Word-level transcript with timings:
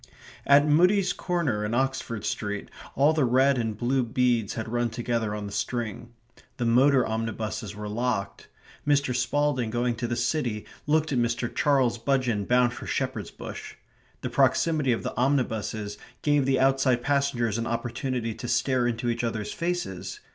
At 0.47 0.67
Mudie's 0.67 1.13
corner 1.13 1.63
in 1.63 1.75
Oxford 1.75 2.25
Street 2.25 2.69
all 2.95 3.13
the 3.13 3.23
red 3.23 3.59
and 3.59 3.77
blue 3.77 4.01
beads 4.01 4.55
had 4.55 4.67
run 4.67 4.89
together 4.89 5.35
on 5.35 5.45
the 5.45 5.51
string. 5.51 6.09
The 6.57 6.65
motor 6.65 7.05
omnibuses 7.05 7.75
were 7.75 7.87
locked. 7.87 8.47
Mr. 8.87 9.15
Spalding 9.15 9.69
going 9.69 9.93
to 9.97 10.07
the 10.07 10.15
city 10.15 10.65
looked 10.87 11.11
at 11.11 11.19
Mr. 11.19 11.53
Charles 11.53 11.99
Budgeon 11.99 12.45
bound 12.47 12.73
for 12.73 12.87
Shepherd's 12.87 13.29
Bush. 13.29 13.75
The 14.21 14.31
proximity 14.31 14.91
of 14.91 15.03
the 15.03 15.15
omnibuses 15.15 15.99
gave 16.23 16.47
the 16.47 16.59
outside 16.59 17.03
passengers 17.03 17.59
an 17.59 17.67
opportunity 17.67 18.33
to 18.33 18.47
stare 18.47 18.87
into 18.87 19.07
each 19.07 19.23
other's 19.23 19.53
faces. 19.53 20.19